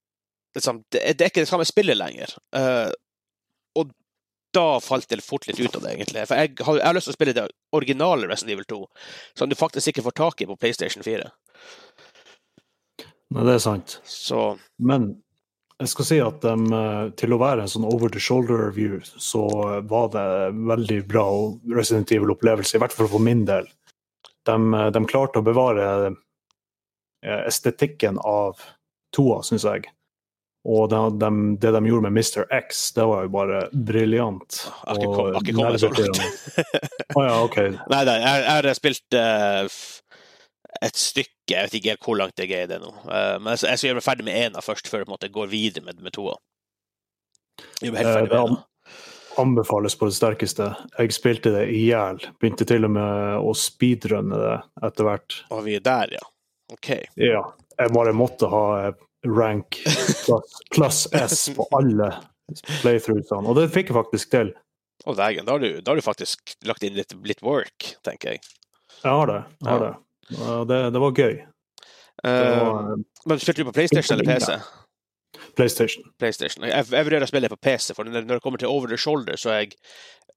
liksom, 0.57 0.83
det, 0.91 1.05
er 1.13 1.29
ikke 1.29 1.45
det 1.45 1.51
samme 1.51 1.69
spillet 1.69 1.99
lenger. 1.99 2.35
Uh, 2.57 2.91
og 3.79 3.93
da 4.53 4.81
falt 4.85 5.09
det 5.09 5.23
fort 5.25 5.47
litt 5.49 5.61
ut 5.61 5.77
av 5.77 5.85
det, 5.85 5.95
egentlig. 5.95 6.27
For 6.29 6.41
jeg 6.41 6.57
har, 6.67 6.81
jeg 6.81 6.89
har 6.89 6.97
lyst 6.97 7.09
til 7.09 7.15
å 7.15 7.19
spille 7.21 7.37
det 7.37 7.47
originale 7.77 8.29
Resident 8.29 8.57
Evil 8.57 8.69
2, 8.69 8.81
som 9.39 9.49
du 9.49 9.57
faktisk 9.57 9.93
ikke 9.93 10.05
får 10.09 10.19
tak 10.19 10.43
i 10.43 10.49
på 10.51 10.59
PlayStation 10.61 11.05
4. 11.07 11.31
Nei, 13.33 13.45
det 13.49 13.55
er 13.59 13.63
sant. 13.65 13.99
Så 14.05 14.57
Men 14.83 15.15
jeg 15.83 15.89
skal 15.91 16.07
si 16.07 16.19
at 16.23 16.43
de, 16.45 16.53
eh, 16.79 17.07
til 17.19 17.35
å 17.35 17.41
være 17.43 17.65
en 17.65 17.71
sånn 17.71 17.87
over 17.89 18.13
the 18.13 18.21
shoulder 18.23 18.61
review, 18.69 19.01
så 19.19 19.47
var 19.91 20.11
det 20.15 20.27
veldig 20.55 20.99
bra 21.11 21.25
Resident 21.75 22.13
Evil-opplevelse, 22.15 22.77
i 22.77 22.83
hvert 22.83 22.95
fall 22.95 23.09
for 23.11 23.23
min 23.25 23.45
del. 23.49 23.67
De, 24.47 24.55
eh, 24.55 24.91
de 24.95 25.03
klarte 25.11 25.41
å 25.43 25.47
bevare 25.47 25.89
eh, 26.13 27.43
estetikken 27.49 28.21
av 28.23 28.61
toa, 29.17 29.41
syns 29.47 29.67
jeg. 29.67 29.89
Og 30.63 30.93
de, 30.93 31.31
det 31.59 31.73
de 31.75 31.81
gjorde 31.91 32.07
med 32.07 32.15
Mr. 32.15 32.45
X, 32.55 32.93
det 32.95 33.03
var 33.11 33.25
jo 33.25 33.33
bare 33.35 33.65
briljant. 33.75 34.61
Jeg 34.63 34.87
har 34.87 35.01
ikke 35.03 35.09
og 35.09 35.49
kommet 35.51 35.83
så 35.83 35.91
langt. 35.91 36.21
Å 37.19 37.25
ja, 37.27 37.33
OK. 37.43 37.57
Nei, 37.93 38.03
nei, 38.07 38.15
jeg, 38.23 38.45
har 38.53 38.69
spilt 38.79 39.17
f- 39.19 40.03
et 40.81 40.97
stykke, 40.97 41.53
jeg 41.53 41.67
vet 41.69 41.75
ikke 41.79 41.97
hvor 42.05 42.17
langt 42.17 42.39
jeg 42.41 42.51
er 42.57 42.65
i 42.65 42.71
det 42.71 42.81
nå. 42.81 42.93
Eh, 43.05 43.39
men 43.39 43.53
jeg, 43.53 43.67
jeg 43.69 43.79
skal 43.79 43.89
gjøre 43.91 43.99
meg 44.01 44.07
ferdig 44.09 44.25
med 44.25 44.39
ena 44.47 44.61
først, 44.65 44.89
før 44.89 45.05
jeg 45.21 45.33
går 45.35 45.51
videre 45.53 45.85
med, 45.85 46.01
med 46.03 46.13
toa. 46.17 46.37
Gjør 47.83 47.97
helt 47.99 48.07
Eh, 48.07 48.15
ferdig 48.15 48.31
det 48.31 48.39
med 48.39 48.41
an- 48.41 48.57
ena. 48.57 48.65
anbefales 49.43 49.95
på 49.99 50.09
det 50.09 50.15
sterkeste. 50.17 50.71
Jeg 50.99 51.13
spilte 51.13 51.53
det 51.55 51.69
i 51.73 51.85
hjel. 51.91 52.19
Begynte 52.41 52.67
til 52.69 52.85
og 52.85 52.91
med 52.97 53.39
å 53.43 53.53
speedrunne 53.57 54.39
det 54.41 54.57
etter 54.89 55.05
hvert. 55.09 55.39
Og 55.51 55.65
vi 55.65 55.77
er 55.77 55.85
der, 55.85 56.17
ja. 56.19 56.25
OK. 56.73 56.91
Ja, 57.21 57.43
jeg 57.79 57.93
bare 57.93 58.13
måtte 58.17 58.49
ha 58.49 58.65
eh, 58.89 58.93
rank 59.29 59.83
pluss 60.75 61.05
S 61.13 61.51
på 61.57 61.67
alle 61.77 62.11
playthroughsene, 62.83 63.47
og 63.49 63.57
det 63.57 63.69
fikk 63.73 63.93
jeg 63.93 63.97
faktisk 63.97 64.33
til. 64.33 64.51
Å 65.09 65.15
dægen, 65.19 65.45
da, 65.47 65.53
har 65.57 65.59
du- 65.63 65.81
da 65.81 65.91
har 65.93 65.97
du 65.97 66.03
faktisk 66.05 66.55
lagt 66.69 66.83
inn 66.87 66.95
litt, 66.95 67.13
litt 67.27 67.43
work, 67.43 67.95
tenker 68.05 68.33
jeg. 68.37 68.41
Jeg 69.03 69.11
har 69.11 69.27
det. 69.27 69.39
Jeg 69.63 69.69
har 69.73 69.81
det. 69.87 69.93
Det, 70.31 70.79
det 70.95 71.03
var 71.03 71.19
gøy. 71.19 71.35
Det 72.23 72.31
eh, 72.31 72.95
men 73.27 73.43
spilte 73.43 73.63
du 73.63 73.69
på 73.71 73.75
PlayStation 73.77 74.19
eller 74.19 74.29
PC? 74.29 74.57
PlayStation. 75.57 76.07
PlayStation. 76.21 76.65
Jeg, 76.69 76.87
jeg 76.93 77.07
vurderer 77.09 77.27
å 77.27 77.31
spille 77.31 77.51
på 77.51 77.59
PC, 77.61 77.93
for 77.97 78.09
når 78.09 78.29
det 78.29 78.41
kommer 78.45 78.63
til 78.63 78.71
over 78.71 78.89
the 78.89 78.99
shoulder, 79.01 79.37
så 79.41 79.53
er 79.53 79.65
jeg 79.65 79.77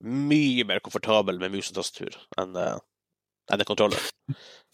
mye 0.03 0.65
mer 0.67 0.81
komfortabel 0.83 1.39
med 1.39 1.53
mus 1.53 1.69
og 1.71 1.79
tastatur 1.79 2.17
enn 2.41 2.57
uh, 2.57 2.75
enn 3.53 3.61
en 3.61 3.67
kontroller. 3.67 4.01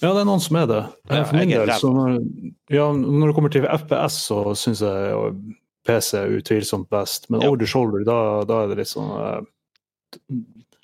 Ja, 0.01 0.13
det 0.13 0.21
er 0.21 0.27
noen 0.27 0.41
som 0.43 0.57
er 0.61 0.67
det. 0.69 0.81
Ja, 1.11 1.23
For 1.27 1.37
min 1.37 1.51
del, 1.51 1.71
så 1.75 1.91
når, 1.91 2.21
ja, 2.71 2.87
når 2.95 3.31
det 3.31 3.35
kommer 3.37 3.53
til 3.53 3.67
FPS, 3.67 4.21
så 4.29 4.39
syns 4.57 4.83
jeg 4.85 5.33
PC 5.87 6.13
er 6.21 6.37
utvilsomt 6.37 6.89
best. 6.93 7.29
Men 7.29 7.41
Ja. 7.43 7.49
over 7.49 7.59
the 7.59 7.67
shoulder, 7.67 8.05
da, 8.07 8.17
da 8.47 8.63
er 8.63 8.71
det 8.71 8.79
litt 8.81 8.91
sånn 8.93 9.11
uh, 9.11 9.41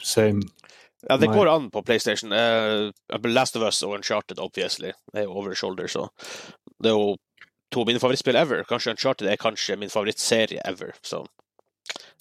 same. 0.03 0.43
Ja, 1.07 1.17
det 1.17 1.29
går 1.31 1.47
an 1.47 1.69
på 1.71 1.81
PlayStation. 1.87 2.33
Uh, 2.33 2.91
Last 3.31 3.55
of 3.55 3.63
Us 3.63 3.79
og 3.83 3.95
Uncharted, 3.95 4.39
obviously, 4.43 4.91
det 5.13 5.21
er 5.21 5.27
jo 5.27 5.37
over 5.37 5.53
the 5.53 5.55
shoulder, 5.55 5.87
så 5.87 6.09
det 6.83 6.91
er 6.91 6.97
jo 6.97 7.15
to 7.71 7.83
av 7.83 7.87
mine 7.87 8.01
favorittspill 8.01 8.35
ever. 8.39 8.63
Kanskje 8.67 8.91
Uncharted 8.95 9.29
er 9.31 9.39
kanskje 9.39 9.77
min 9.79 9.91
favorittserie 9.91 10.61
ever, 10.67 10.91
så 11.01 11.23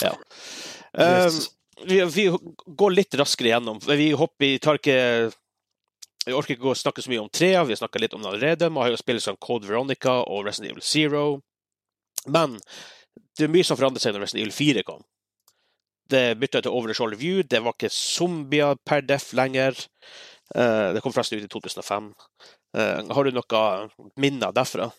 ja. 0.03 0.13
Eh, 0.93 1.33
vi, 1.85 2.05
vi 2.05 2.29
går 2.67 2.95
litt 2.95 3.15
raskere 3.19 3.49
gjennom. 3.49 3.81
Vi 3.87 4.13
hopper 4.17 4.47
i 4.47 4.59
tar 4.63 4.79
ikke 4.81 5.33
Vi 6.27 6.35
orker 6.35 6.57
ikke 6.57 6.73
å 6.73 6.79
snakke 6.79 7.03
så 7.03 7.11
mye 7.11 7.23
om 7.23 7.31
trea, 7.31 7.63
vi 7.65 7.75
har 7.75 7.79
snakka 7.79 8.01
litt 8.03 8.15
om 8.17 8.23
det 8.23 8.31
allerede. 8.33 8.71
Man 8.71 8.83
har 8.83 8.95
jo 8.95 8.99
spilt 8.99 9.23
som 9.23 9.39
Code 9.39 9.69
Veronica 9.69 10.21
og 10.27 10.47
Resident 10.47 10.73
Evil 10.73 10.83
Zero. 10.83 11.27
Men 12.27 12.57
det 13.39 13.47
er 13.47 13.53
mye 13.55 13.67
som 13.67 13.79
forandret 13.79 14.03
seg 14.03 14.17
når 14.17 14.25
Resident 14.25 14.43
Evil 14.43 14.57
4 14.57 14.83
kom. 14.89 15.05
Det 16.11 16.39
bytta 16.39 16.63
til 16.63 16.71
over 16.71 16.93
the 16.93 16.95
shoulder 16.95 17.19
view. 17.19 17.43
Det 17.43 17.61
var 17.65 17.75
ikke 17.75 17.91
zombier 17.93 18.79
per 18.87 19.03
def 19.03 19.33
lenger. 19.35 19.75
Eh, 20.55 20.93
det 20.93 21.01
kom 21.01 21.13
forresten 21.13 21.39
ut 21.39 21.45
i 21.45 21.49
2005. 21.49 22.13
Eh, 22.77 23.03
har 23.11 23.25
du 23.25 23.35
noe 23.35 23.91
minner 24.17 24.55
derfra? 24.55 24.91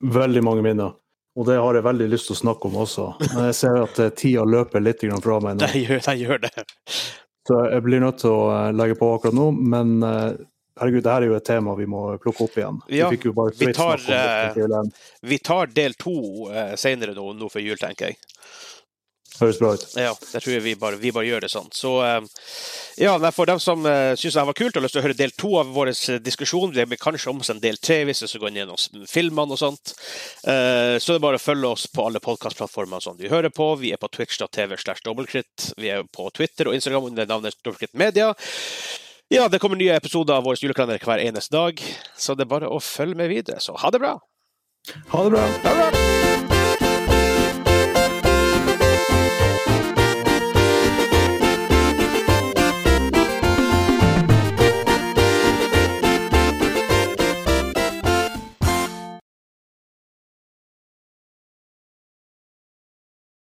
Veldig 0.00 0.42
mange 0.44 0.62
minner. 0.62 0.94
Og 1.36 1.48
det 1.48 1.58
har 1.60 1.76
jeg 1.76 1.84
veldig 1.84 2.08
lyst 2.08 2.30
til 2.30 2.36
å 2.36 2.42
snakke 2.44 2.68
om 2.70 2.78
også. 2.86 3.06
Men 3.34 3.48
jeg 3.50 3.56
ser 3.58 3.78
at 3.82 3.98
eh, 4.00 4.12
tida 4.16 4.44
løper 4.46 4.84
litt 4.84 5.04
fra 5.22 5.40
meg 5.44 5.58
nå. 5.58 5.66
Den 5.66 5.80
gjør, 5.82 6.04
den 6.06 6.20
gjør 6.22 6.44
det. 6.46 6.66
Så 7.46 7.62
jeg 7.70 7.82
blir 7.86 8.02
nødt 8.02 8.22
til 8.22 8.32
å 8.34 8.46
legge 8.74 8.96
på 8.98 9.08
akkurat 9.14 9.36
nå. 9.36 9.50
Men 9.54 10.00
herregud, 10.02 11.04
det 11.04 11.12
her 11.12 11.26
er 11.26 11.30
jo 11.30 11.36
et 11.36 11.46
tema 11.46 11.76
vi 11.78 11.86
må 11.86 12.00
plukke 12.22 12.46
opp 12.48 12.56
igjen. 12.58 12.80
Ja, 12.90 13.10
vi 13.12 13.18
vi 13.20 13.74
tar, 13.76 14.02
det 14.02 14.22
på 14.24 14.56
Kiel 14.56 14.74
1. 14.80 14.90
Vi 15.30 15.38
tar 15.46 15.70
del 15.76 15.94
to 15.94 16.16
senere 16.74 17.14
nå, 17.14 17.28
nå 17.38 17.50
før 17.52 17.62
jul, 17.62 17.78
tenker 17.78 18.10
jeg. 18.10 18.18
Høres 19.40 19.58
bra 19.60 19.72
ut. 19.76 19.84
Ja, 19.98 20.14
det 20.16 20.40
tror 20.42 20.54
jeg 20.54 20.64
vi 20.64 20.74
bare, 20.80 20.98
vi 21.00 21.12
bare 21.14 21.28
gjør 21.28 21.44
det 21.44 21.50
sånn. 21.52 21.68
Så 21.74 21.92
uh, 22.00 22.20
ja, 23.00 23.16
for 23.36 23.48
dem 23.50 23.60
som 23.62 23.84
uh, 23.84 24.14
syns 24.16 24.38
det 24.38 24.46
var 24.48 24.58
kult 24.58 24.76
og 24.76 24.80
har 24.80 24.86
lyst 24.86 24.96
til 24.96 25.02
å 25.02 25.06
høre 25.06 25.18
del 25.18 25.34
to 25.36 25.52
av 25.60 25.72
vår 25.76 25.92
diskusjon, 26.24 26.74
det 26.74 26.88
blir 26.88 27.00
kanskje 27.00 27.32
om 27.32 27.42
en 27.44 27.62
del 27.62 27.80
tre 27.82 28.02
hvis 28.08 28.24
vi 28.26 28.42
går 28.42 28.56
gjennom 28.56 29.06
filmene 29.10 29.56
og 29.56 29.60
sånt, 29.60 29.92
så 30.42 30.98
det 30.98 31.16
er 31.16 31.22
bare 31.22 31.38
å 31.38 31.42
følge 31.42 31.68
oss 31.68 31.86
på 31.92 32.04
alle 32.06 32.20
podkastplattformer 32.22 33.02
som 33.04 33.16
vi 33.18 33.30
hører 33.32 33.52
på. 33.54 33.68
Vi 33.80 33.92
er 33.94 34.00
på 34.00 34.10
twitch.tv 34.12 34.76
slash 34.80 35.04
dobbeltkritt. 35.04 35.72
Vi 35.80 35.90
er 35.92 36.06
på 36.08 36.28
Twitter 36.36 36.70
og 36.70 36.76
Instagram 36.78 37.10
under 37.10 37.28
navnet 37.28 37.58
Dobbeltkritt 37.62 37.94
Media. 37.94 38.32
Ja, 39.28 39.48
det 39.48 39.58
kommer 39.58 39.76
nye 39.76 39.96
episoder 39.98 40.38
av 40.38 40.46
vår 40.46 40.60
julekalender 40.62 41.02
hver 41.02 41.22
eneste 41.24 41.56
dag, 41.56 41.82
så 42.16 42.36
det 42.38 42.46
er 42.46 42.52
bare 42.52 42.70
å 42.70 42.78
følge 42.78 43.18
med 43.18 43.32
videre. 43.32 43.58
Så 43.60 43.74
ha 43.82 43.90
det 43.90 44.02
bra! 44.04 44.14
Ha 45.10 45.26
det 45.26 45.34
bra! 45.34 45.48
Ha 45.66 45.74
det 45.74 45.90
bra! 45.90 46.25